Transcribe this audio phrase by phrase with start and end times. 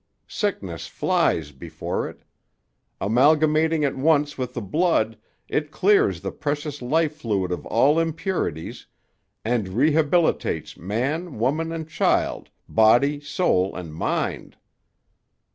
[0.27, 2.23] Sickness flies before it.
[2.99, 5.15] Amalgamating at once with the blood,
[5.47, 8.87] it clears the precious life fluid of all impurities,
[9.45, 14.57] and rehabilitates man, woman, and child, body, soul and mind."